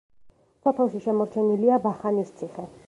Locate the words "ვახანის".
1.89-2.37